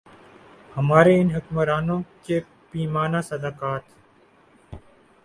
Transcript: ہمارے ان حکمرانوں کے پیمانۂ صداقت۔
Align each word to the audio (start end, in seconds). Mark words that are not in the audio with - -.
ہمارے 0.75 1.13
ان 1.19 1.27
حکمرانوں 1.35 1.99
کے 2.25 2.39
پیمانۂ 2.71 3.21
صداقت۔ 3.29 3.83